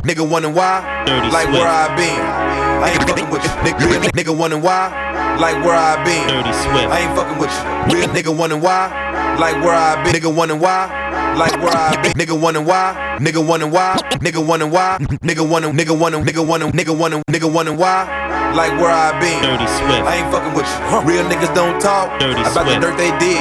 [0.00, 1.04] Nigga wondering why?
[1.04, 1.58] Dirty like Swift.
[1.60, 2.20] where I been.
[2.82, 3.50] I ain't fucking with you.
[3.60, 4.88] Nigga, real nigga wondering why?
[5.38, 6.26] Like where I been.
[6.28, 6.88] Dirty Swift.
[6.88, 7.94] I ain't fucking with you.
[7.94, 8.88] Real nigga wondering why?
[9.38, 10.14] Like where I been.
[10.14, 10.88] Nigga wondering why?
[11.36, 12.12] Like where I been.
[12.12, 13.18] Nigga wondering why?
[13.20, 14.00] Nigga wondering why?
[14.24, 14.96] Nigga wondering why?
[15.00, 18.52] Nigga wondering, nigga wondering, nigga wondering, nigga wondering, nigga wondering why?
[18.56, 19.42] Like where I been.
[19.42, 20.02] Dirty Swift.
[20.08, 21.00] I ain't fucking with you.
[21.04, 23.40] Real niggas don't talk Dirty about the dirt they did.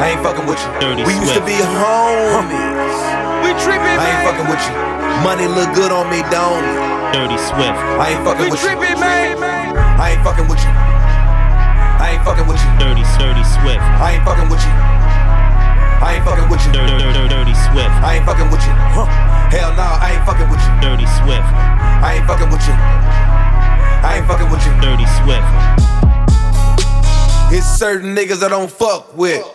[0.00, 0.70] I ain't fucking with you.
[0.80, 3.24] Dirty we used to be homies.
[3.44, 4.93] We trippin', I ain't fucking with you.
[5.22, 6.76] Money look good on me, don't it?
[7.14, 7.78] Dirty Swift.
[8.00, 8.74] I ain't fucking with you.
[8.74, 10.72] I ain't fucking with you.
[10.74, 12.70] I ain't fucking with you.
[12.82, 13.78] Dirty, dirty Swift.
[13.78, 14.74] I ain't fucking with you.
[16.02, 16.72] I ain't fucking with you.
[16.74, 17.94] Dirty, dirty, dirty Swift.
[18.02, 18.74] I ain't fucking with you.
[19.54, 20.72] Hell no, I ain't fucking with you.
[20.82, 21.46] Dirty Swift.
[21.46, 22.74] I ain't fucking with you.
[22.74, 24.74] I ain't fucking with you.
[24.82, 25.46] Dirty Swift.
[27.54, 29.46] It's certain niggas I don't fuck with.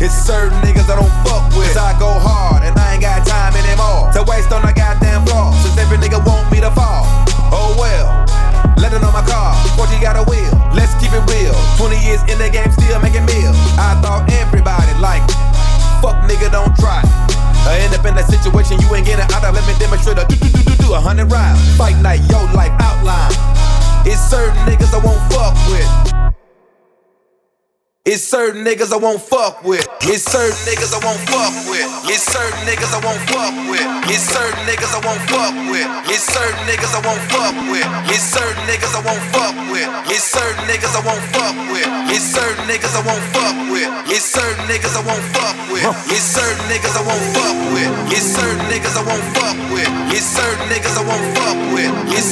[0.00, 1.68] It's certain niggas I don't fuck with.
[1.68, 5.26] 'Cause I go hard and I ain't got time anymore to waste on a goddamn
[5.26, 5.52] floor.
[5.60, 7.04] Since every nigga want me to fall.
[7.52, 8.08] Oh well.
[8.80, 9.54] Let it on my car.
[9.76, 10.56] 40 got a wheel.
[10.72, 11.52] Let's keep it real.
[11.76, 13.56] 20 years in the game, still making meals.
[13.76, 15.20] I thought everybody like.
[16.00, 17.04] Fuck nigga, don't try.
[17.68, 19.54] I end up in that situation, you ain't getting out of.
[19.54, 21.60] Let me demonstrate a do do do do do a hundred rounds.
[21.76, 23.36] Fight night, yo life outline.
[24.06, 26.39] It's certain niggas I won't fuck with.
[28.08, 29.84] It's certain niggas I won't fuck with.
[30.08, 31.84] It's certain niggas I won't fuck with.
[32.08, 33.84] It's certain niggas I won't fuck with.
[34.08, 35.84] It's certain niggas I won't fuck with.
[36.08, 37.84] It's certain niggas I won't fuck with.
[38.08, 39.84] It's certain niggas I won't fuck with.
[40.08, 41.84] It's certain niggas I won't fuck with.
[42.08, 43.92] It's certain niggas I won't fuck with.
[44.08, 45.84] It's certain niggas I won't fuck with.
[46.08, 47.92] It's certain niggas I won't fuck with.
[48.16, 49.92] It's certain niggas I won't fuck with.
[50.16, 51.92] It's certain niggas I won't fuck with.
[52.16, 52.24] It's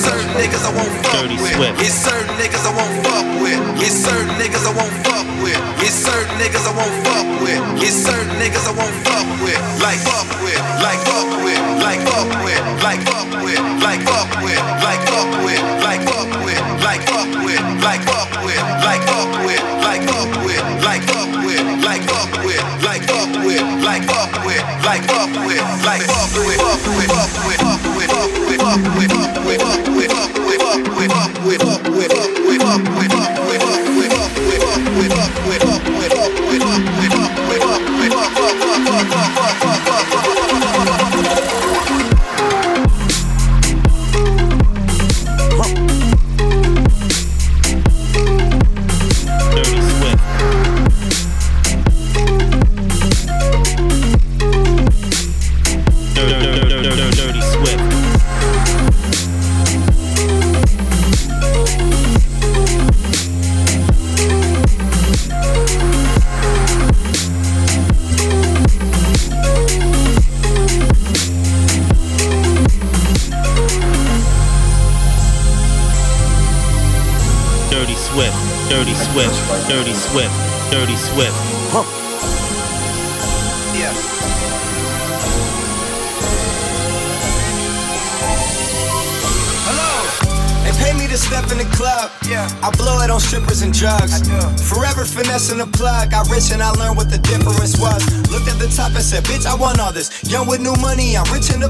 [1.12, 1.54] Dirty with.
[1.54, 1.80] Swift.
[1.80, 3.60] It's certain niggas I won't fuck with.
[3.80, 5.56] It's certain niggas I won't fuck with.
[5.80, 7.07] It's certain niggas I won't fuck with.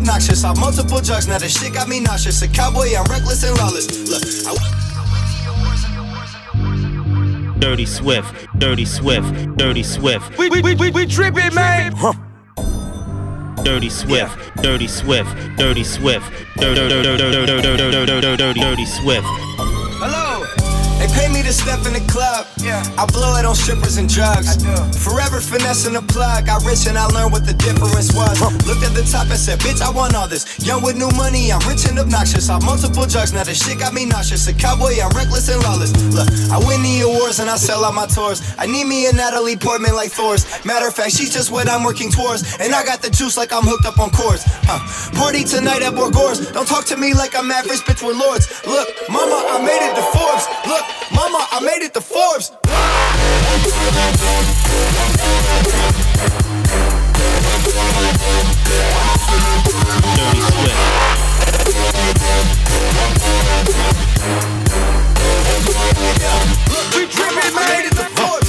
[0.09, 0.45] Obnoxious.
[0.45, 2.43] Off multiple drugs, now the shit got me nauseous.
[2.43, 3.87] A cowboy, I'm reckless and lawless.
[4.09, 4.79] Look, I
[7.59, 11.93] Dirty Swift, Dirty Swift, Dirty Swift, We, we, we, we, we trippin', man.
[13.65, 16.25] Dirty Swift, Dirty Swift, Dirty Swift,
[16.57, 17.05] Dirty, dirty,
[21.49, 22.45] to step in the club.
[22.61, 22.85] Yeah.
[23.01, 24.61] I blow it on strippers and drugs.
[25.01, 26.49] Forever finessing the plug.
[26.49, 28.37] I rich and I learned what the difference was.
[28.69, 30.45] Looked at the top and said, bitch, I want all this.
[30.61, 32.51] Young with new money, I'm rich and obnoxious.
[32.51, 34.47] Off multiple drugs, now the shit got me nauseous.
[34.49, 35.97] A cowboy, I'm reckless and lawless.
[36.13, 38.45] Look, I win the awards and I sell out my tours.
[38.59, 40.45] I need me a Natalie Portman like Thor's.
[40.67, 42.61] Matter of fact, she's just what I'm working towards.
[42.61, 44.45] And I got the juice like I'm hooked up on cords.
[44.69, 44.85] Huh.
[45.17, 46.53] Party tonight at Borgores.
[46.53, 48.53] Don't talk to me like I'm average, bitch, we're lords.
[48.69, 50.45] Look, mama, I made it to Forbes.
[50.69, 50.85] Look,
[51.19, 52.53] mama, I made it to Forbes.
[60.15, 60.79] Dirty Swift,
[66.95, 67.67] We trippin', man.
[67.67, 68.49] Made it to Forbes.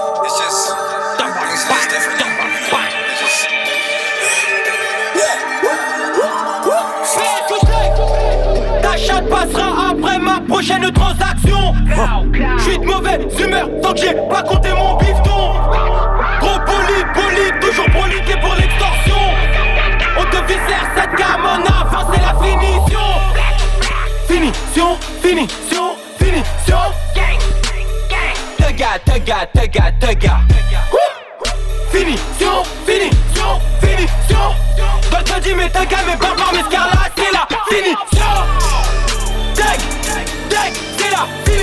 [10.61, 11.73] Prochaine transaction.
[12.59, 15.53] J'suis de mauvaise humeur tant que j'ai pas compté mon bifton.
[16.39, 19.15] Gros poli, poli, toujours proliqué pour l'extorsion.
[20.19, 22.99] On te viscère cette gamme en avant, c'est la finition.
[24.27, 26.77] Finition, finition, finition.
[28.57, 30.39] Tega, tega, tega, tega.
[31.91, 34.55] Finition, finition, finition.
[35.09, 37.20] D'autres te dis mais tega, mais pas par mes là,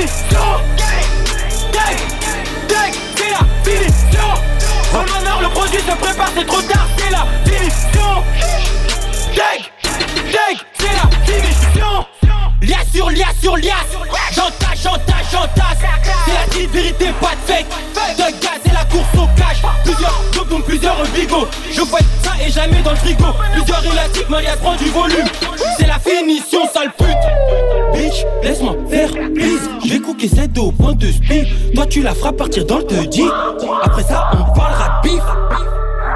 [0.09, 0.47] finition.
[3.17, 4.29] C'est la finition.
[4.93, 8.23] Au meneur, le produit se prépare, c'est trop tard, c'est la finition.
[10.79, 12.07] C'est la finition.
[12.61, 13.87] Lias sur lias sur lias
[14.33, 15.79] J'entasse, j'entasse, j'entasse
[16.27, 17.67] C'est la vérité, pas de fake
[18.17, 22.51] De gaz et la course au cash Plusieurs donc plusieurs bigots Je fouette ça et
[22.51, 25.27] jamais dans le frigo Plusieurs élastiques, Maria prend du volume
[25.79, 27.07] C'est la finition, sale pute
[27.95, 29.11] Bitch, laisse-moi faire,
[30.01, 31.75] Cooké cette au point de speed.
[31.75, 32.95] Toi tu la feras partir dans le te
[33.83, 35.23] Après ça on parlera de bif.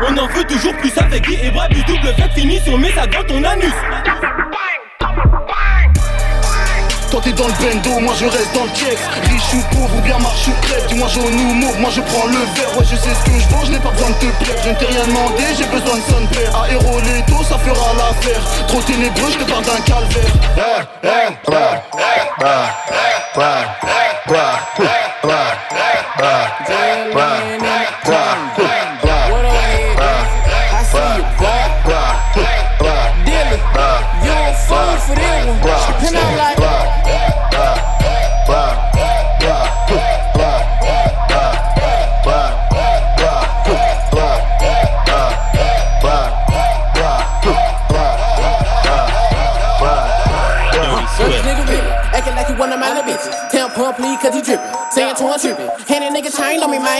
[0.08, 3.24] On en veut toujours plus avec Guy et Brabus double fait finition mais ça dans
[3.26, 3.72] ton anus
[7.12, 10.00] Toi t'es dans le bendo, moi je reste dans le check Riche ou pauvre ou
[10.00, 13.10] bien marche ou crève Dis-moi jaune ou moi je prends le verre Ouais je sais
[13.12, 15.04] ce que je vends, je n'ai pas besoin de te plaire Je ne t'ai rien
[15.04, 19.50] demandé, j'ai besoin de son père Aéro Leto, ça fera l'affaire Trop ténébreux, je te
[19.50, 20.32] parle d'un calvaire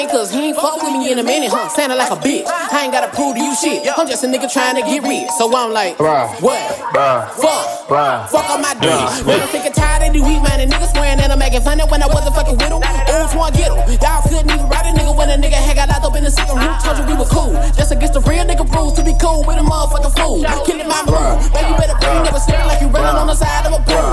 [0.09, 1.69] chain on me, man, cause he ain't fuck with me in a minute, huh?
[1.69, 2.47] Sounding like a bitch.
[2.47, 3.87] I ain't gotta prove to you shit.
[3.97, 5.29] I'm just a nigga trying to get rich.
[5.39, 5.99] So I'm like,
[6.41, 6.93] what?
[7.37, 7.89] Fuck.
[8.31, 9.27] Fuck on my dick.
[9.27, 11.81] When I'm sick and tired of these weak minded niggas swearing that I'm making fun
[11.81, 12.81] of when I wasn't fucking with them.
[13.23, 13.79] Old one get 'em.
[14.03, 16.31] Y'all couldn't even ride a nigga when a nigga had got locked up in the
[16.31, 16.75] second room.
[16.83, 17.55] Told you we were cool.
[17.79, 20.43] Just against the real nigga rules to be cool with a motherfucking fool.
[20.67, 21.39] Killing my mood.
[21.55, 24.11] Baby, better bring never staring like you running on the side of a pool.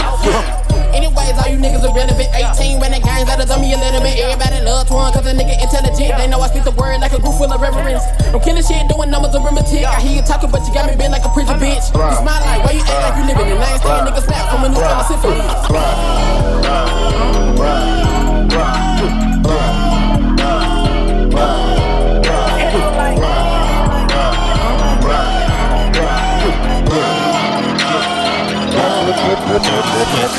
[0.93, 2.29] Anyways, all you niggas irrelevant.
[2.37, 3.25] 18 when the games
[3.57, 4.19] me a little bit.
[4.21, 6.13] Everybody love Twan cause a nigga intelligent.
[6.17, 8.05] They know I speak the word like a group full of reverence.
[8.29, 9.89] I'm killing shit, doing numbers of arithmetic.
[9.89, 11.89] I hear you talking, but you got me bent like a preacher bitch.
[11.89, 13.57] It's my life, why you act like you living in?
[13.57, 15.41] I ain't saying niggas snap from a new kind of symphony.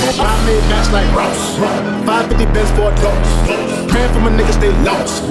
[0.00, 1.56] I made match like Ross.
[2.06, 3.32] 550 best for a dose.
[3.90, 5.22] Praying for my niggas, they lost.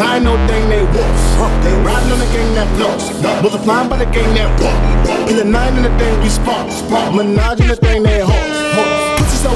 [0.00, 1.24] Ain't no thing, they wolves.
[1.64, 3.04] They riding on the gang that flows.
[3.42, 5.28] Multiplying by the gang that walk.
[5.30, 6.68] In the nine and the thing we spark.
[7.14, 8.43] Menage in the thing they hold.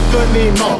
[0.08, 0.78] Pussy so good, need more.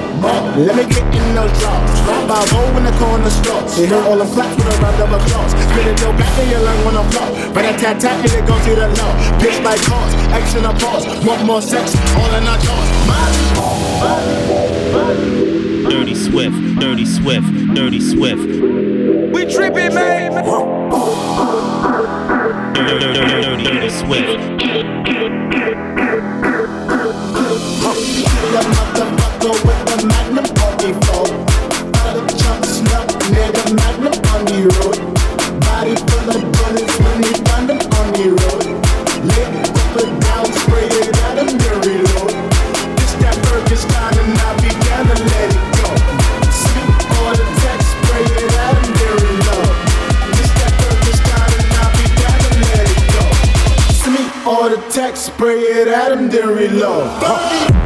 [0.56, 2.00] Let me get in those draws.
[2.28, 3.78] By roll in the corner stores.
[3.78, 5.52] You hear all them claps with a round of applause.
[5.52, 7.52] Spit it your back and your lung on the floor.
[7.52, 9.12] But a tat tat and it goes to the low.
[9.38, 11.06] Bitch like cars, action applause.
[11.26, 12.88] Want more sex, all in our jaws.
[15.88, 16.56] Dirty Swift.
[16.80, 17.74] Dirty Swift.
[17.74, 18.46] Dirty Swift.
[19.32, 20.32] We tripping, man.
[22.74, 25.47] Dirty, dirty, dirty, dirty, dirty Swift.
[55.38, 57.77] Spray it at them, then reload.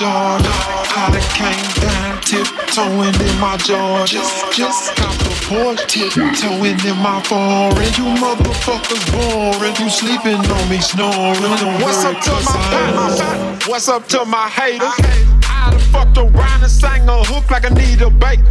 [0.00, 0.76] In my Jordans.
[0.96, 4.52] I done came down tiptoeing in my Jordans.
[4.52, 7.92] Just cop the porch tiptoeing in my foreign.
[7.96, 9.74] You motherfuckers boring.
[9.76, 11.40] You sleeping on me snoring.
[11.80, 12.56] What's up to my
[12.92, 14.92] my What's up to my haters?
[15.48, 18.42] I done fucked around and sang a hook like Anita Baker.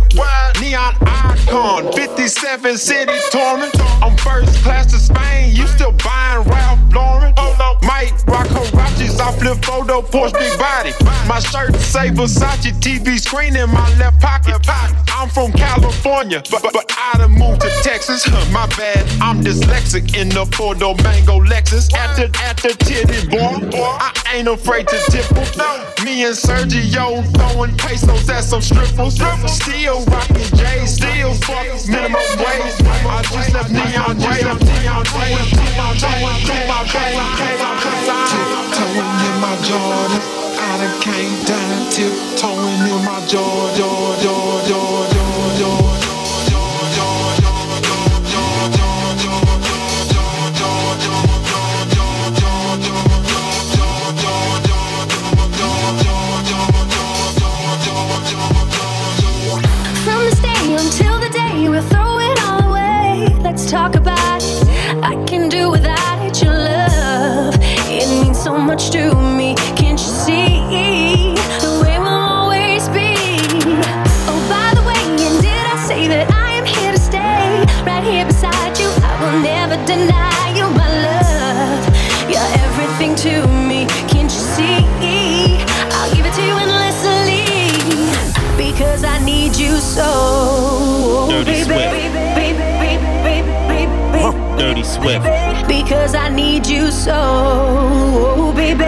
[0.62, 3.72] Neon icon, 57 city touring.
[4.02, 7.34] I'm first class to Spain, you still buying Ralph Lauren?
[7.38, 10.92] Oh no, Mike rock Huaraches, I flip photo, Porsche big body.
[11.28, 14.60] My shirt say Versace TV screen in my left pocket.
[15.08, 18.28] I'm from California, but, but, but I done moved to Texas.
[18.52, 21.94] My bad, I'm dyslexic in the Porto Mango Lexus.
[21.94, 22.28] At the
[22.86, 26.06] titty boy, I ain't afraid to tip 'em.
[26.06, 29.16] Me and Sergio throwing pesos at some strippers.
[29.48, 32.76] Still rocking J, still fuck minimum wage.
[32.84, 36.26] I just left Neon J, I'm Neon J.
[38.28, 40.22] Tiptoeing in my Jordan.
[40.58, 43.56] I done came down tiptoeing in my Jordan.
[43.76, 45.05] From
[95.06, 95.68] Swift.
[95.68, 98.85] because I need you so, oh, baby,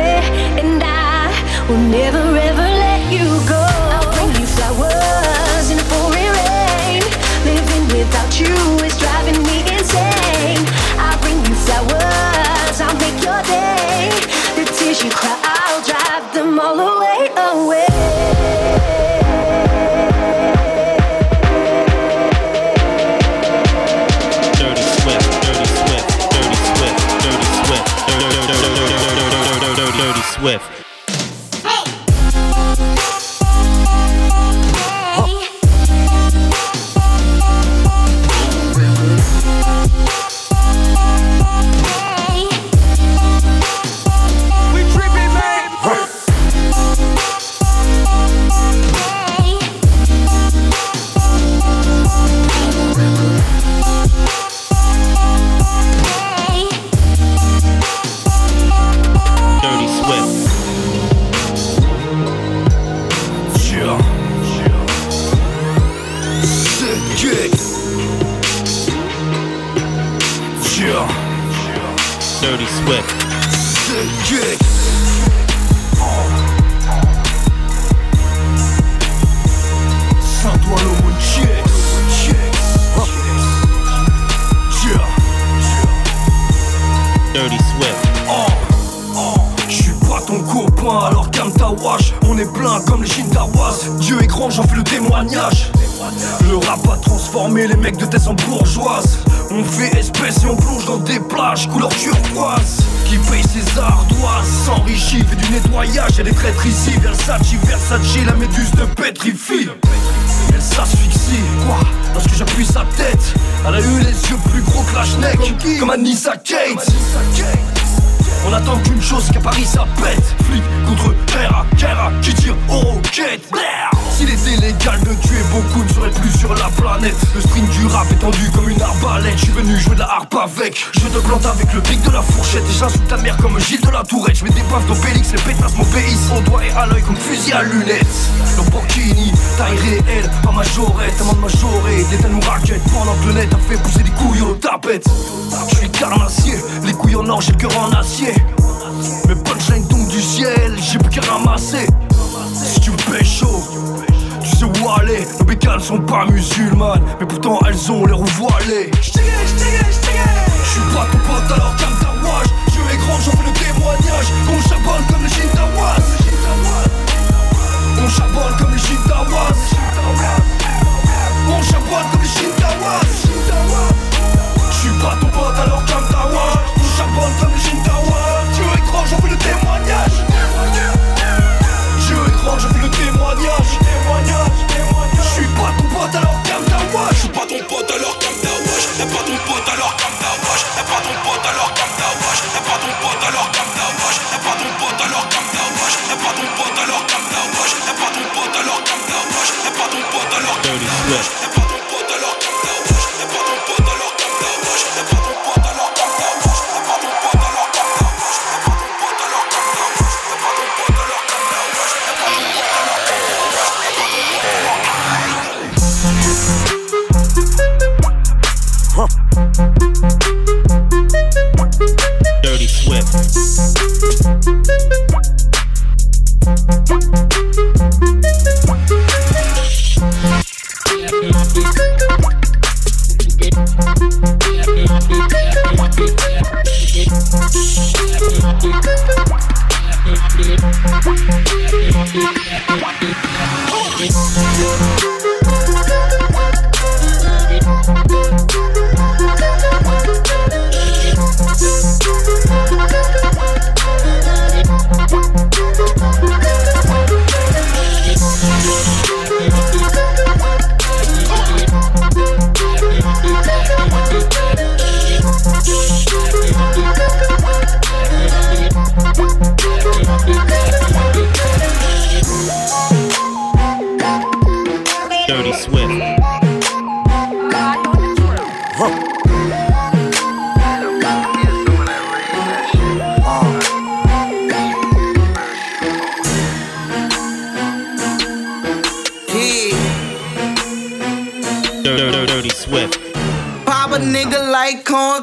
[30.47, 30.76] Dirty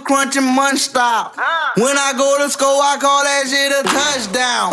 [0.04, 1.34] crunching munch stop.
[1.38, 1.72] Ah.
[1.76, 4.70] When I go to school, I call that shit a touchdown.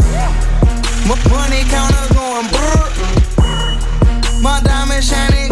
[1.08, 4.42] My money counter going brr.
[4.42, 5.52] My diamond shining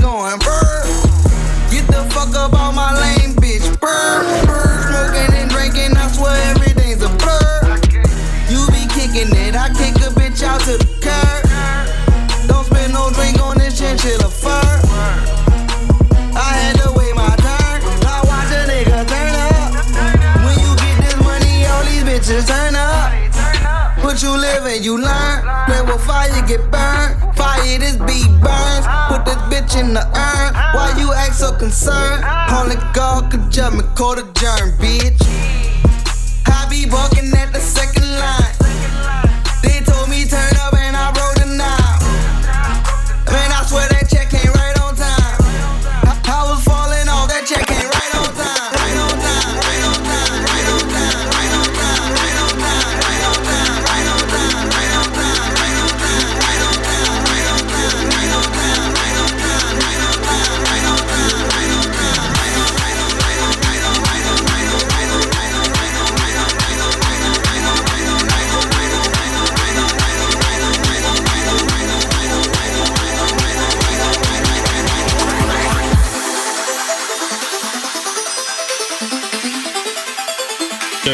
[26.49, 27.13] get burned.
[27.37, 28.85] Fire, this beat burns.
[29.07, 30.49] Put this bitch in the urn.
[30.73, 32.25] Why you act so concerned?
[32.49, 35.21] Only God could jump me, call the germ, bitch.
[36.47, 37.98] I be walking at the second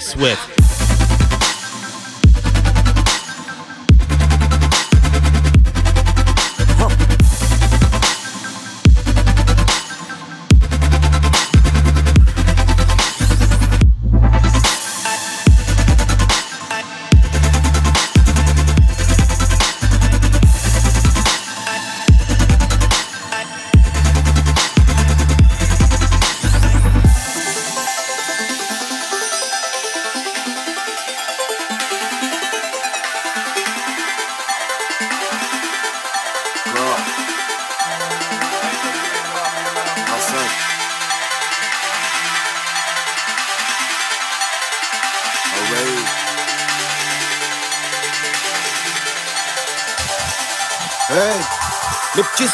[0.00, 0.57] Swift.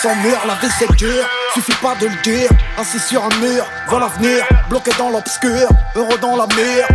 [0.05, 1.25] Sont mûrs, la vie c'est dur.
[1.55, 6.19] Suffit pas de le dire, assis sur un mur, vois l'avenir, bloqué dans l'obscur, heureux
[6.21, 6.87] dans la mire.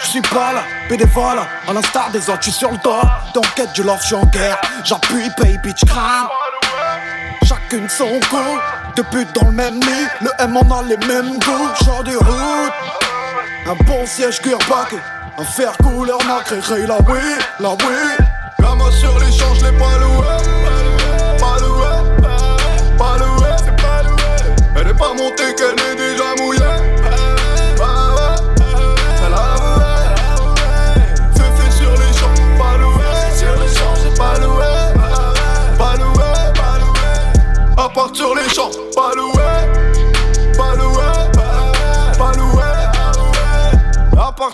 [0.00, 3.02] Je suis pas là, bénévole, à l'instar des autres, je suis sur le dos.
[3.34, 4.60] D'enquête, je love, je suis en guerre.
[4.84, 6.28] J'appuie, pay, bitch, crame.
[7.44, 8.58] Chacune son coup,
[8.96, 10.06] deux putes dans le même lit.
[10.20, 12.72] Le M en a les mêmes goûts, genre de route.
[13.66, 14.96] Un bon siège cuir baqué,
[15.38, 17.20] un fer couleur nacré, la oui,
[17.60, 18.26] la oui.
[18.60, 19.54] Gamin sur les champs,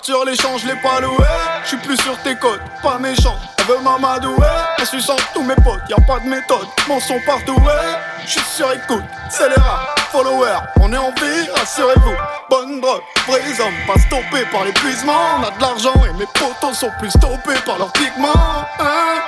[0.07, 0.13] Pas loué, pas loué.
[0.13, 0.55] À part sur les champs.
[0.57, 1.25] l'échange, l'ai pas loué.
[1.63, 3.39] Je suis plus sur tes côtes, pas méchant.
[3.59, 4.47] Elle veut m'amadouer,
[4.79, 5.81] elle suçant tous mes potes.
[5.89, 7.99] Y a pas de méthode, mon son partout, ouais.
[8.27, 10.61] Je suis sur écoute, c'est les rats, followers.
[10.81, 12.15] On est en vie, rassurez-vous.
[12.51, 15.39] Bonne drogue, vrais hommes, pas stoppés par l'épuisement.
[15.39, 18.67] On a de l'argent et mes potos sont plus stoppés par leurs pigments.
[18.81, 19.23] Hein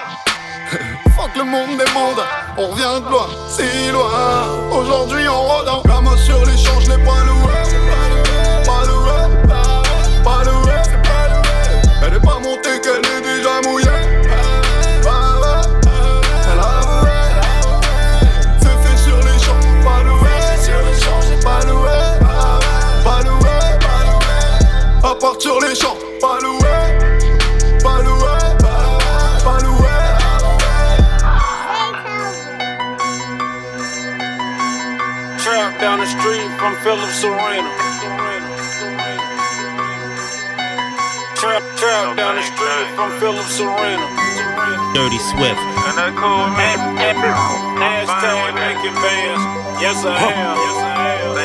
[1.17, 2.23] Fuck le monde des mondes,
[2.59, 4.11] on revient de loin, si loin.
[4.73, 7.27] Aujourd'hui on rôde main sur l'échange, je l'ai pas
[36.67, 37.71] from Philip Serena.
[41.39, 44.03] Trap, trap down the street from Philip Serena.
[44.91, 45.63] Dirty Swift.
[45.87, 46.99] And that cool man.
[47.79, 49.43] Hashtag making bands.
[49.79, 50.59] Yes, I am.
[50.59, 51.39] Yes, I am.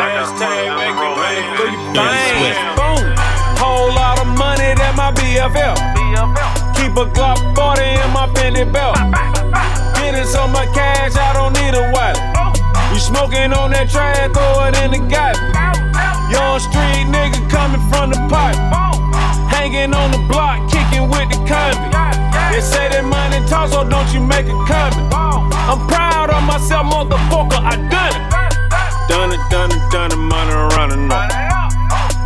[0.00, 2.56] Hashtag making bands.
[2.80, 3.12] Boom.
[3.60, 5.76] Whole lot of money that my BFL.
[6.80, 8.96] Keep a Glock 40 in my Fendi belt.
[10.08, 12.16] Getting so much cash, I don't need a wallet.
[12.88, 15.44] You smoking on that trash, throw it in the garbage.
[16.32, 18.56] Young street nigga coming from the pipe.
[19.52, 21.92] Hanging on the block, kicking with the convict.
[22.48, 25.12] They say that money talk, so don't you make a comment.
[25.12, 28.24] I'm proud of myself, motherfucker, I done it.
[29.12, 31.28] Done it, done it, done it, money running up.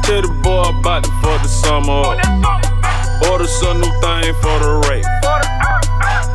[0.06, 3.26] To the boy about to fuck the summer up.
[3.26, 5.21] Order some new thing for the rape.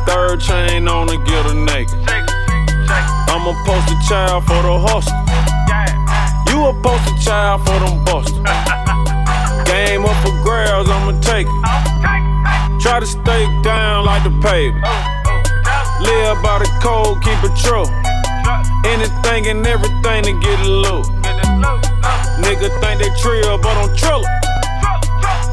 [0.08, 1.92] Third chain on to get her naked.
[3.28, 5.12] I'm a poster child for the hustle.
[6.48, 8.40] You a poster child for them busters.
[9.68, 12.80] Game up for grabs, I'ma take it.
[12.80, 14.82] Try to stay down like the pavement.
[16.00, 17.84] Live by the code, keep it true.
[18.88, 21.04] Anything and everything to get a loot.
[22.40, 24.24] Nigga think they trill, but I'm trillin'.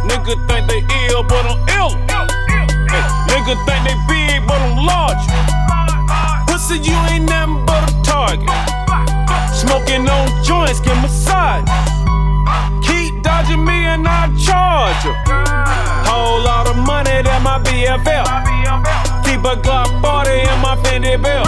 [0.08, 0.80] Nigga think they
[1.12, 2.05] ill, but I'm ill.
[3.36, 5.20] Nigga think they big, but I'm large.
[6.48, 8.48] Pussy, you ain't nothing but a target.
[9.52, 11.68] Smoking on joints, get massage.
[12.88, 15.12] Keep dodging me and I charge you.
[16.08, 18.24] Whole lot of money that my BFL.
[19.28, 21.44] Keep a Glock 40 in my Fendi belt.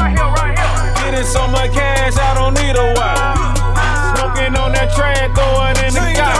[0.99, 3.31] Getting so much cash, I don't need a wife.
[4.11, 6.35] Smoking on that train, throw it in the gas.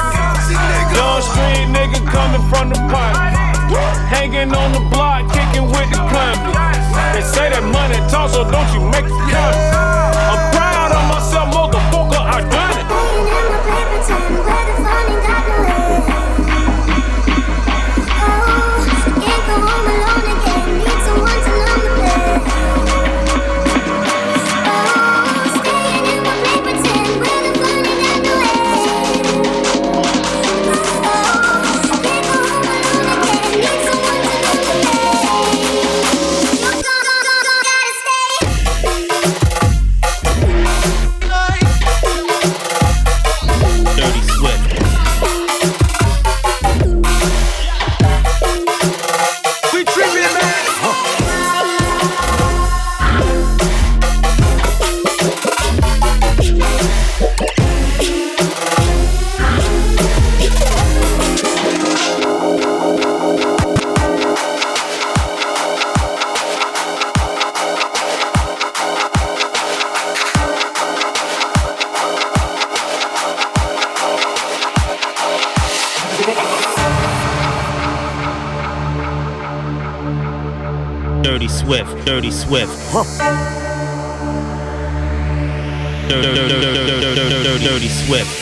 [0.91, 3.36] Young street nigga coming from the pipe.
[3.75, 6.35] Hanging on the block, kicking with the club.
[7.13, 10.16] They say that money talk, so don't you make it count.
[82.37, 82.71] Swift.
[87.63, 88.36] Dirty Swift.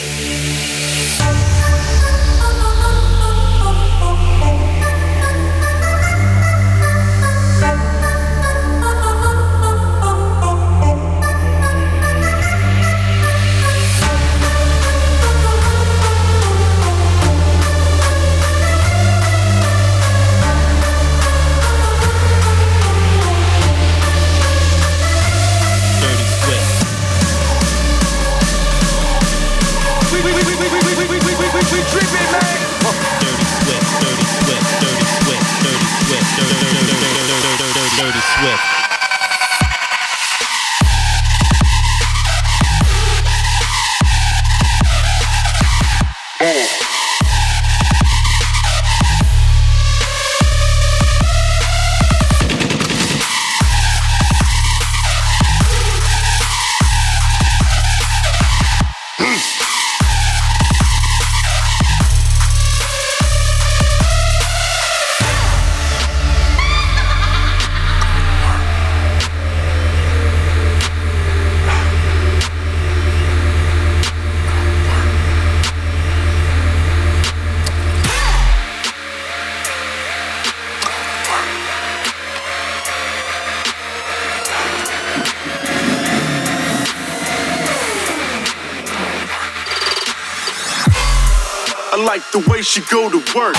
[92.76, 93.56] She go to work.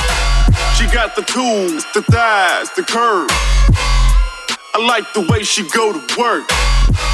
[0.77, 3.33] She got the tools, the thighs, the curves.
[4.75, 6.45] I like the way she go to work.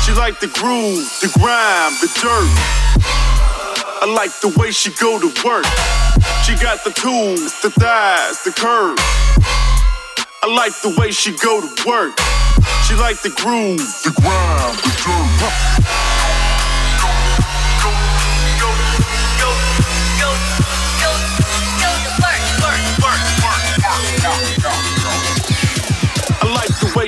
[0.02, 2.50] She like the groove, the grime, the dirt.
[4.02, 5.64] I like the way she go to work.
[6.42, 9.00] She got the tools, the thighs, the curves.
[10.42, 12.18] I like the way she go to work.
[12.82, 15.81] She like the groove, the grime, the dirt.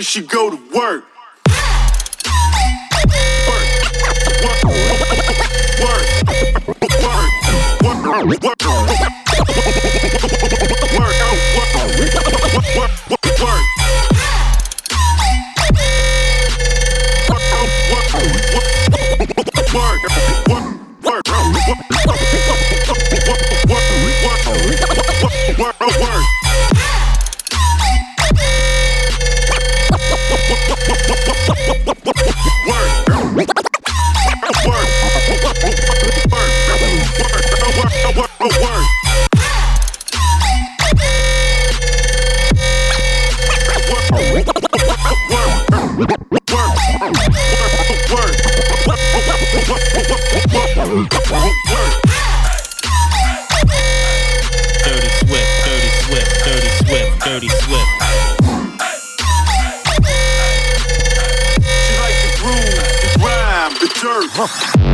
[0.05, 1.05] She go to work.
[54.85, 57.89] Dirty Swift, Dirty Swift, Dirty Swift, Dirty Swift.
[61.81, 63.11] She like the groove, the
[63.81, 64.94] the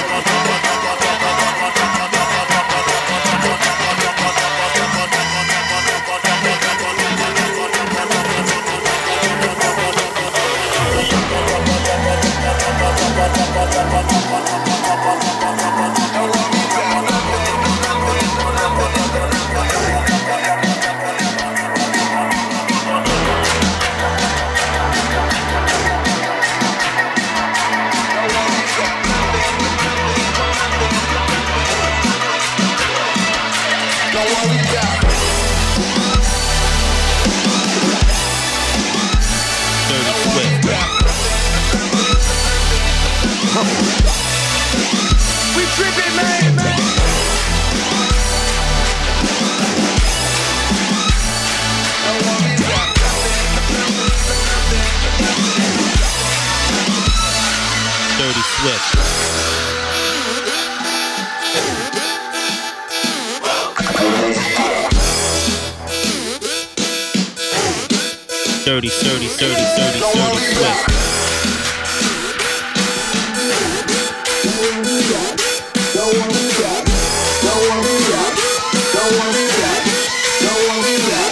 [68.89, 71.01] 30, 30, 30, 30, 30 swift.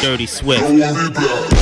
[0.02, 1.59] Dirty Swift.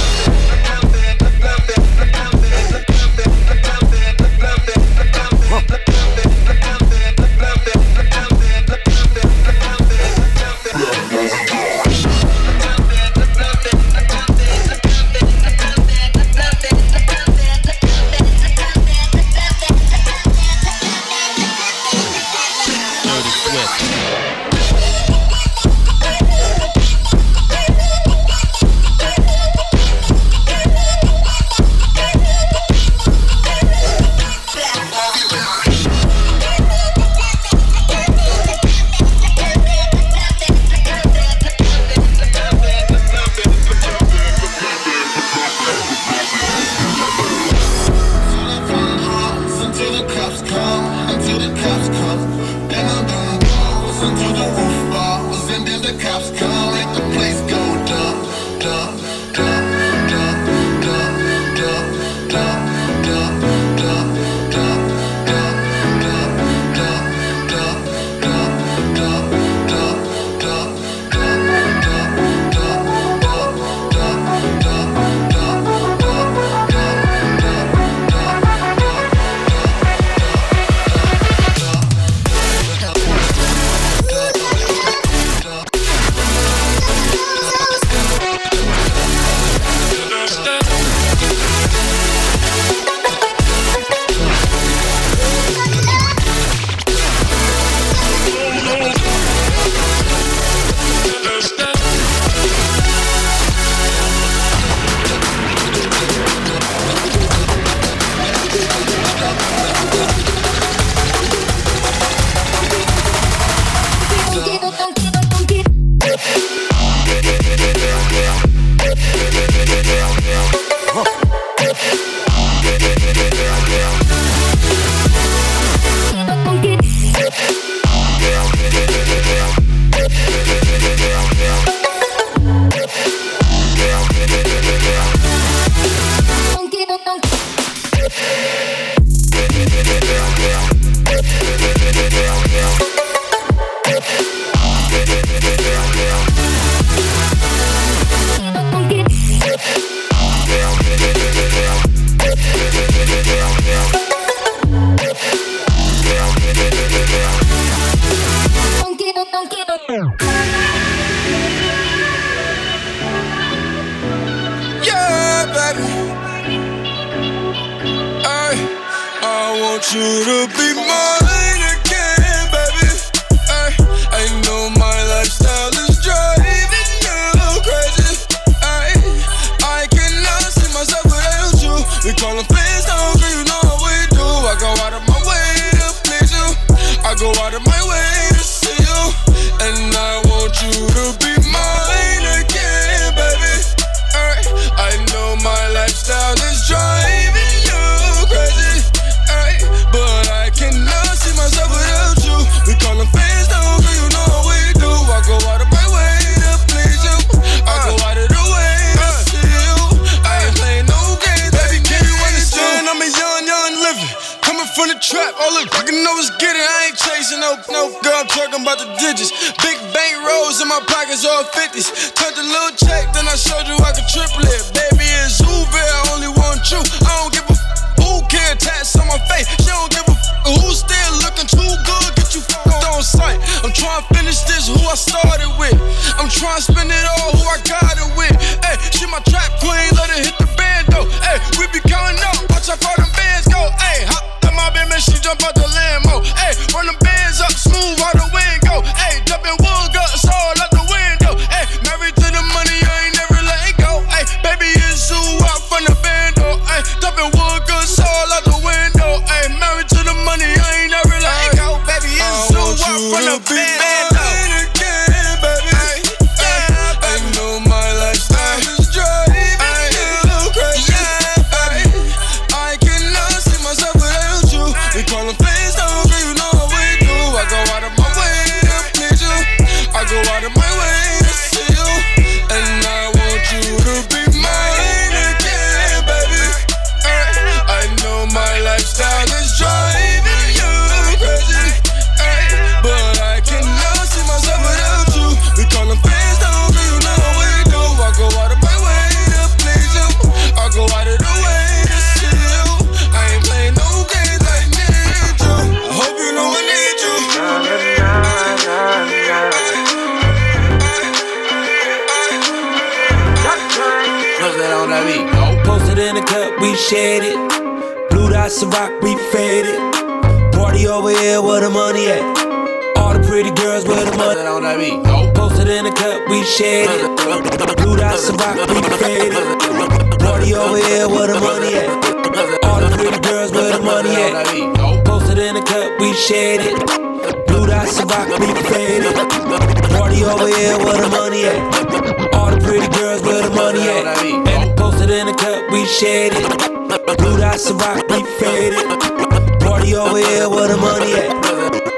[350.99, 351.29] Money at.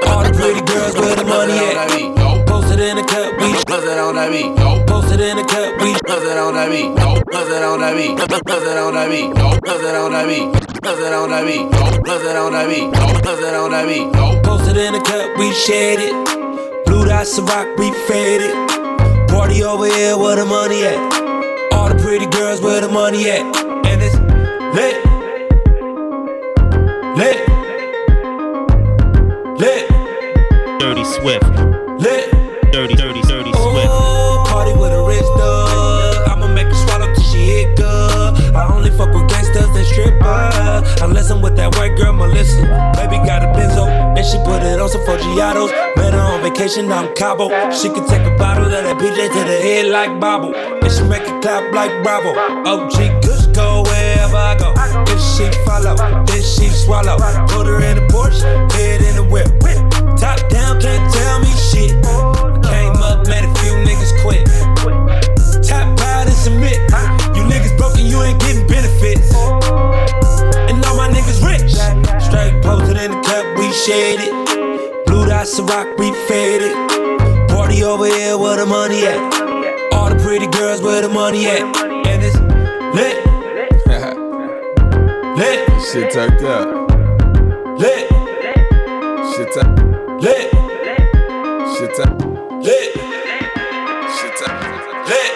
[0.08, 2.46] All the pretty girls where the money at.
[2.46, 4.52] Posted in the cup, we posted on that beat.
[4.86, 6.90] Posted in the cup, we posted on that beat.
[7.32, 8.18] Posted on that beat.
[8.18, 9.34] Posted on that beat.
[9.64, 10.52] Posted on that beat.
[10.82, 11.70] Posted on that beat.
[12.04, 12.92] Posted on that beat.
[13.24, 14.42] Posted on that beat.
[14.44, 16.14] Posted in the cup, we shared it.
[16.84, 18.50] Blue dots of rock, we faded.
[18.52, 21.72] It Party over here where the money at.
[21.72, 23.40] All the pretty girls where the money at.
[23.86, 24.16] And it's.
[24.74, 25.09] Lit.
[31.10, 31.42] Swift.
[31.98, 32.30] Lit.
[32.70, 33.90] Dirty, dirty, dirty oh, Swift.
[33.90, 36.28] Oh, party with a rich dog.
[36.28, 38.54] I'ma make her swallow till she hit good.
[38.54, 41.02] I only fuck with gangsters and strippers.
[41.02, 42.62] Unless I'm with that white girl, Melissa.
[42.94, 45.74] Baby got a benzo, and she put it on some Forgiatos.
[45.96, 47.48] Met her on vacation out in Cabo.
[47.72, 50.54] She can take a bottle of that PJ to the head like Bobble.
[50.54, 52.38] And she make it clap like Bravo.
[52.70, 54.70] OG Kush go wherever I go.
[55.10, 57.18] If she follow, then she swallow.
[57.50, 58.46] Put her in the Porsche,
[58.78, 59.50] head in the whip.
[60.20, 61.92] Top down, can't tell me shit.
[62.62, 64.44] Came up, met a few niggas quit.
[65.66, 66.76] Top proud and submit.
[67.34, 69.32] You niggas broken, you ain't getting benefits.
[69.34, 71.72] And all my niggas rich.
[72.22, 75.06] Straight posted in the cup, we shared it.
[75.06, 76.76] Blue dots of rock, we faded.
[77.48, 79.94] Party over here where the money at.
[79.94, 81.62] All the pretty girls where the money at.
[81.62, 82.36] And it's
[82.94, 83.16] lit.
[85.38, 85.82] lit.
[85.90, 86.90] Shit tucked up.
[87.78, 88.06] Lit.
[89.34, 89.89] Shit tucked.
[90.20, 90.50] Lit.
[91.72, 92.20] Shit tucked.
[92.62, 92.92] Lit.
[94.16, 94.64] Shit tucked.
[95.08, 95.32] Lit.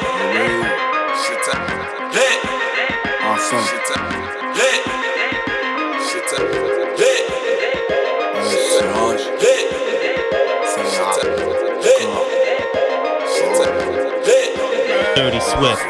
[1.24, 1.70] Shit tucked.
[2.14, 2.38] Lit.
[3.24, 3.64] Awesome.
[3.64, 4.12] Shit tucked.
[4.58, 4.80] Lit.
[6.06, 6.98] Shit tucked.
[6.98, 7.22] Lit.
[8.52, 9.26] C'est Roche.
[9.40, 9.64] Lit.
[10.66, 11.16] C'est rap.
[11.82, 12.04] Lit.
[13.32, 14.26] Shit tucked.
[14.26, 14.48] Lit.
[15.16, 15.86] Dirty Swift.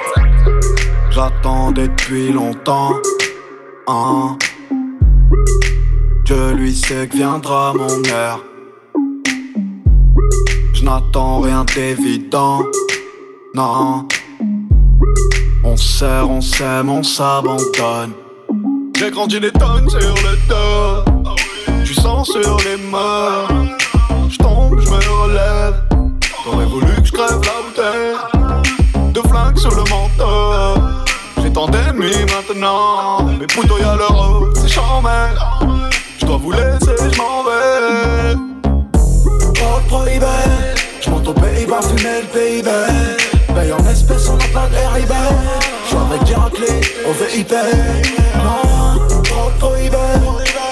[1.10, 2.94] J'attendais depuis longtemps.
[3.88, 4.38] Hein.
[6.24, 8.53] Je lui sais que viendra mon heure.
[10.84, 12.60] N'attends rien d'évident.
[13.54, 14.06] Non.
[15.64, 18.12] On sert, on s'aime, on s'abandonne.
[18.98, 21.32] J'ai grandi des tonnes sur le dos.
[21.86, 23.48] Tu sens sur les morts.
[24.28, 25.74] Je tombe, je me relève.
[26.44, 29.12] T'aurais voulu que je crève la bouteille.
[29.14, 30.82] De flingues sur le manteau.
[31.42, 33.24] J'ai tant d'ennemis maintenant.
[33.40, 35.08] Mais plutôt y'a l'euro, c'est charmant.
[36.18, 38.53] Je dois vous laisser, je m'en vais.
[39.88, 40.26] Prohibé.
[41.00, 42.70] Je monte au pays, va fumer le PIB.
[43.54, 45.12] Paye en espèces, on n'a pas de RIB.
[45.90, 47.52] Je avec Héraclé au VIP.
[48.42, 49.96] Non, trop prohibé.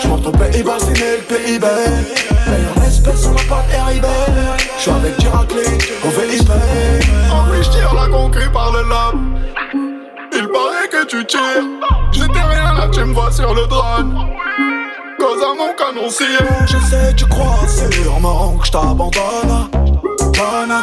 [0.03, 1.67] Je monte au pays, décimer le PIB.
[2.49, 4.07] Mais en espèces, on n'a pas de RIB.
[4.79, 5.65] Je avec Diraclé,
[6.05, 6.51] au VIP.
[7.33, 9.15] Enrichir la concrue par le lab.
[10.33, 11.41] Il paraît que tu tires.
[12.13, 14.15] J'étais rien là, tu me vois sur le drone.
[16.67, 19.69] Je sais, tu crois sûrement que je t'abandonne.
[20.19, 20.75] Donne,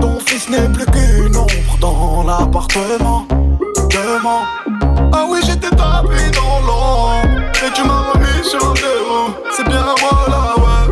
[0.00, 3.26] ton fils n'est plus qu'une ombre dans l'appartement.
[3.90, 4.42] Demain.
[5.12, 7.22] Ah oui, j'étais tapé dans l'ombre.
[7.66, 9.32] Et tu m'as remis sur roues.
[9.56, 10.86] C'est bien moi là, ouais.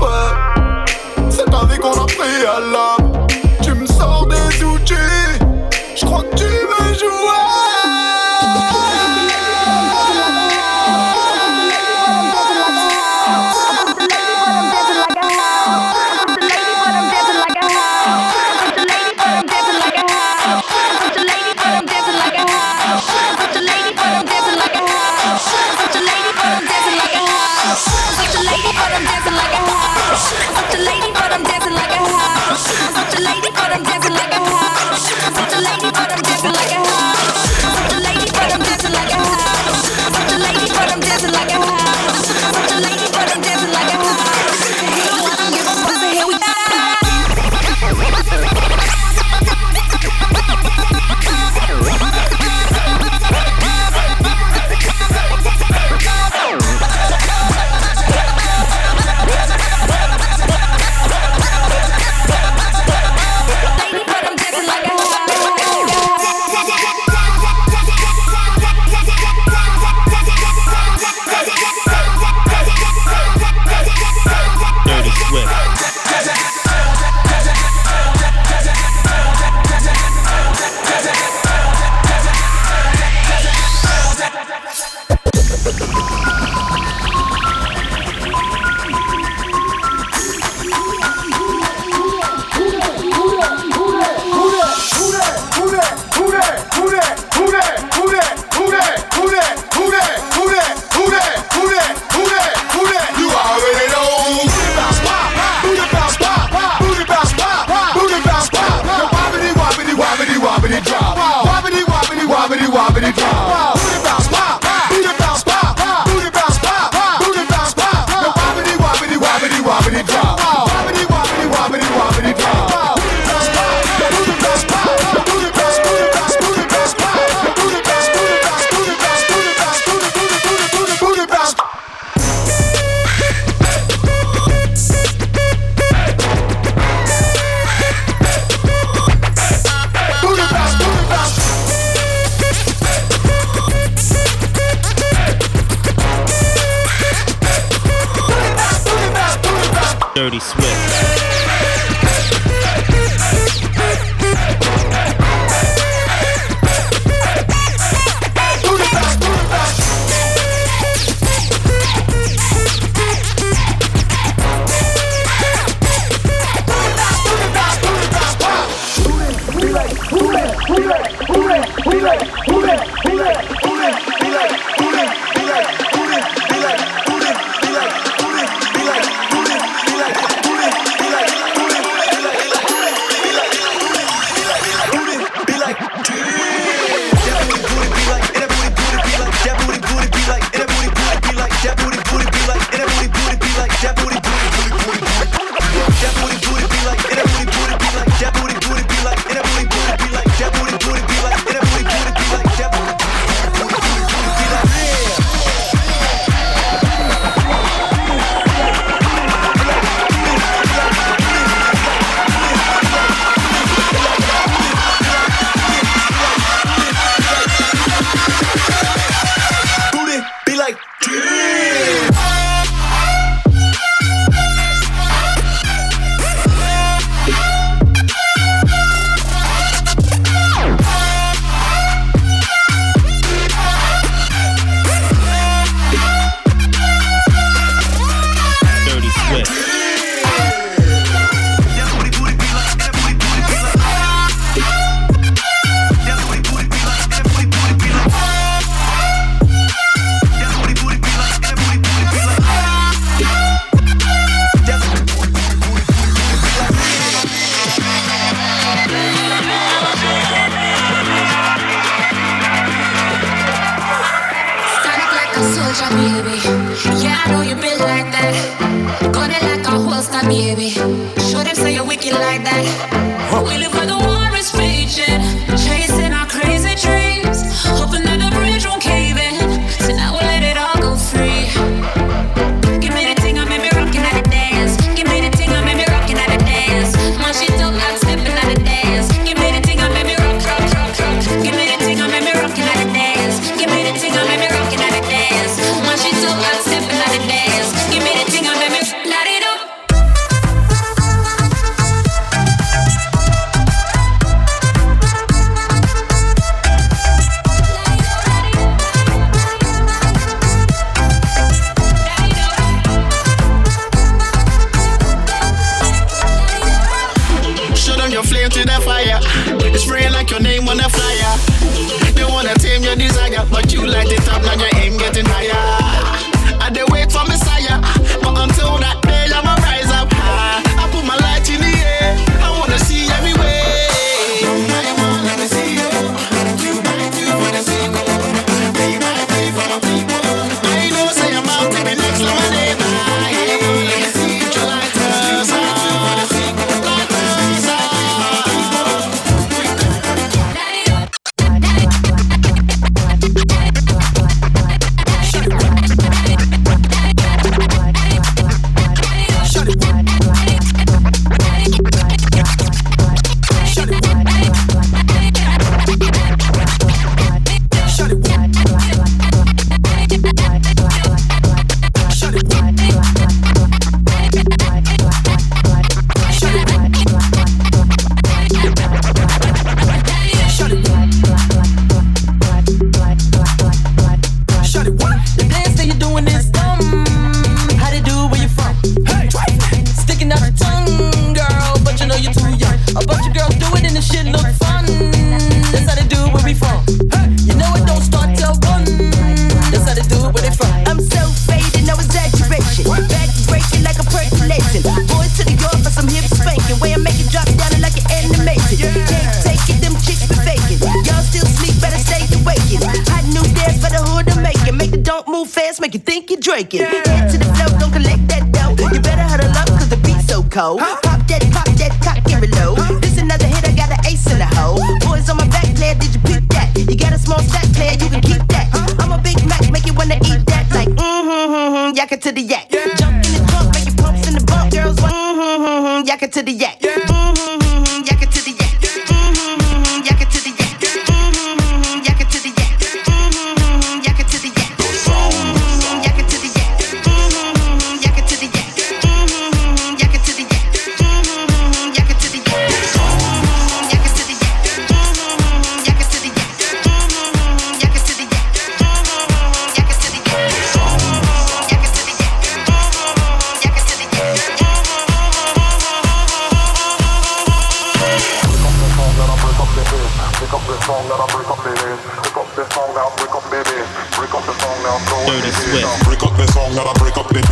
[0.00, 1.30] Ouais.
[1.30, 3.01] C'est ta vie qu'on a pris à l'âme.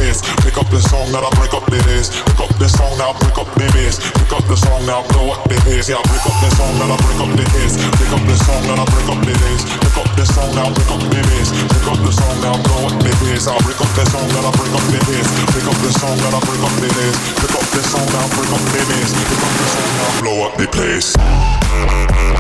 [0.01, 0.25] fist.
[0.41, 1.77] Pick up the song, now I break up the.
[1.77, 4.01] Pick up the song, now break up the bass.
[4.01, 5.57] Pick up the song, now blow up the.
[5.85, 7.45] Yeah, break up the song, now I break up the.
[7.45, 9.35] Pick up the song, now I break up the.
[9.37, 11.21] Pick up the song, now break up the.
[11.21, 13.45] Pick up the song, now blow up the bass.
[13.47, 15.01] I break up the song, now I break up the.
[15.53, 16.89] Pick up the song, now I break up the.
[16.89, 18.81] Pick up the song, now break up the.
[18.81, 22.40] Pick up the song, now blow up the place.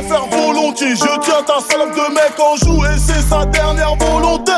[0.00, 4.52] Je tiens ta salope de mec en joue et c'est sa dernière volonté.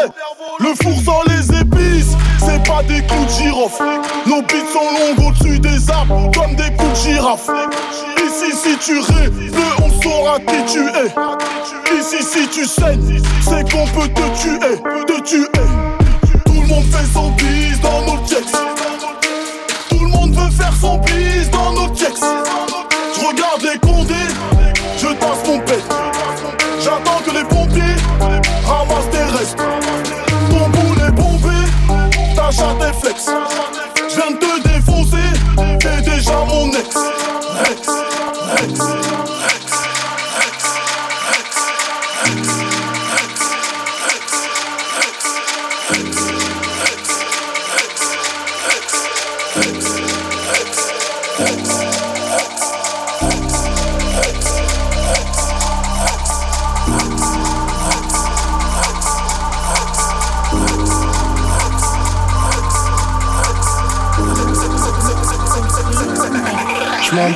[0.58, 3.84] Le four sans les épices, c'est pas des coups de girofle.
[4.26, 7.48] Nos bites sont longues au-dessus des arbres, comme des coups de girafe.
[8.18, 11.98] Ici, si tu rêves, on saura qui tu es.
[11.98, 14.76] Ici, si tu saignes, c'est qu'on peut te tuer,
[15.06, 15.99] te tuer.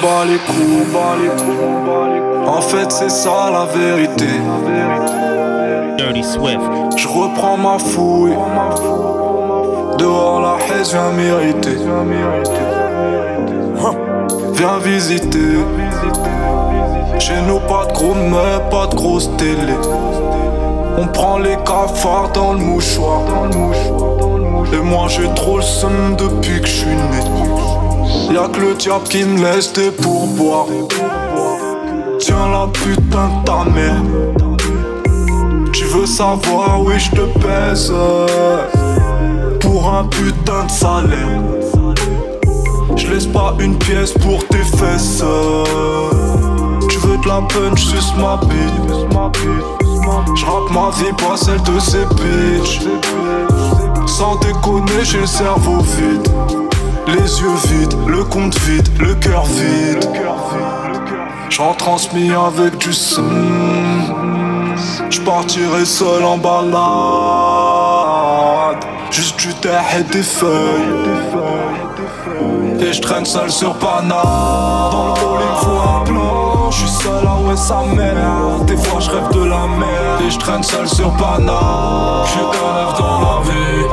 [0.04, 0.38] Les.
[2.46, 4.26] En fait, c'est ça la vérité.
[5.96, 6.60] Dirty Swift.
[6.94, 8.36] Je reprends ma fouille.
[9.98, 11.78] Dehors la haine vient mériter.
[14.52, 15.38] Viens visiter.
[17.18, 19.72] Chez nous, pas de gros meubles, pas de grosse télé.
[20.98, 23.22] On prend les cafards dans le mouchoir.
[24.70, 27.63] Et moi, j'ai trop le seum depuis que je suis né.
[28.32, 30.66] Y'a que le diable qui me laisse des pourboires.
[32.18, 34.02] Tiens la putain de ta mère.
[35.72, 37.92] Tu veux savoir, oui, je te pèse.
[39.60, 41.40] Pour un putain de salaire.
[42.96, 45.22] Je laisse pas une pièce pour tes fesses.
[46.88, 48.94] Tu veux de la punch, suce ma bite.
[50.36, 52.80] J'rappe ma vie, pas celle de ces bitches.
[54.06, 56.63] Sans déconner, j'ai le cerveau vide.
[57.06, 60.08] Les yeux vides, le compte vide, le cœur vide.
[61.50, 63.22] J'en transmis avec du son.
[65.10, 66.64] J'partirai seul en balade.
[69.10, 71.04] Juste du terre et des feuilles.
[72.80, 74.22] Et je traîne seul sur Pana.
[74.90, 76.70] Dans le me faut un plan.
[76.70, 78.64] Je suis seul, ah ouais, sa mère.
[78.66, 80.20] Des fois, je rêve de la mer.
[80.26, 82.24] Et je traîne seul sur Pana.
[82.26, 83.84] J'ai un rêve dans la vie.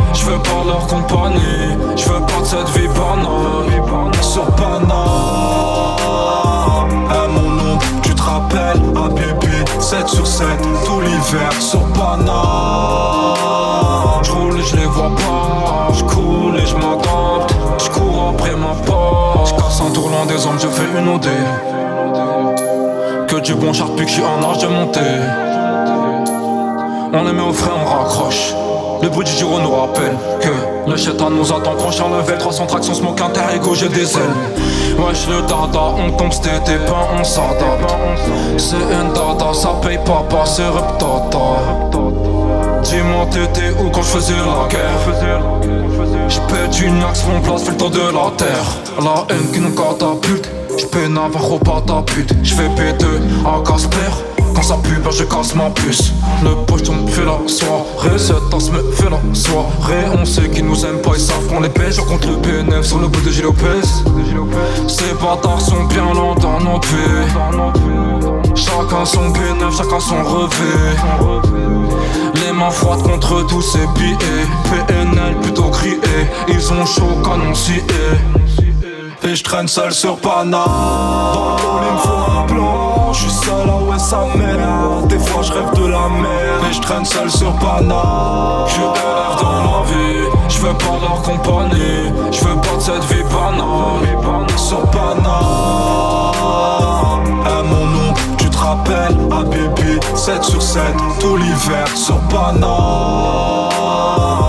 [20.59, 21.27] Je fais une OD.
[23.27, 24.99] Que du bon char, puis que je suis en âge de monter.
[27.13, 28.53] On les met au frais, on raccroche.
[29.01, 32.93] Le bruit du giro nous rappelle que le chétan nous attend prochain level 300 tractions,
[32.93, 37.95] smoke inter ego j'ai des ailes Wesh le dada, on tombe c'était pas on s'adapte
[38.57, 41.39] C'est une dada, ça paye pas, pas c'est reptata
[42.83, 45.59] Dis-moi t'étais où quand je faisais la guerre
[46.27, 48.65] J'pète une axe, mon place fait le tour de la terre
[48.99, 53.05] La haine qui nous catapulte J'pète Navarro pas ta pute J'fais P2
[53.45, 54.11] à Casper
[54.53, 56.11] quand ça pue, ben je casse ma puce.
[56.43, 60.05] Le pocheton me fait la soirée, cette tasse me fait la soirée.
[60.19, 61.97] On sait qu'ils nous aiment pas, ils savent qu'on les pêche.
[61.97, 63.45] Contre le PNF sur le bout de Gilles.
[64.87, 67.27] Ces bâtards sont bien lents dans notre vie.
[68.55, 70.97] Chacun son P9, chacun son revêt.
[72.61, 74.45] Mains froides contre tous ces billets.
[74.69, 75.97] PNL plutôt crié,
[76.47, 77.81] ils ont chaud canon scié.
[79.23, 80.63] Et je traîne seul sur Pana.
[80.67, 83.13] Dans le il me faut un plan.
[83.13, 85.07] Je suis seul, ah ouais, sa mère.
[85.07, 86.69] Des fois, je rêve de la mer.
[86.69, 88.67] Et je traîne seul sur Pana.
[88.67, 90.29] Je rêve dans la vie.
[90.47, 92.11] Je veux pas leur compagnie.
[92.31, 94.47] Je veux pas de cette vie banale.
[94.55, 96.20] Sur Pana.
[98.71, 99.17] Rappelles.
[99.29, 100.81] À bébé, 7 sur 7.
[101.19, 103.67] Tout l'hiver sur Pana.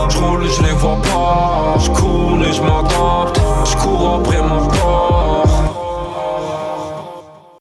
[0.09, 1.75] Je roule et je les vois pas.
[1.81, 3.41] Je coule et je m'adapte.
[3.65, 5.42] Je cours après mon corps.